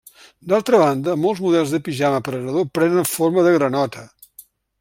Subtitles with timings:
[0.53, 4.09] D'altra banda, molts models de pijama per a nadó prenen forma de granota.